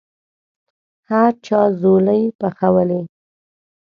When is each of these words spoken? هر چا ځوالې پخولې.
هر 1.09 1.31
چا 1.45 1.61
ځوالې 1.79 2.21
پخولې. 2.39 3.01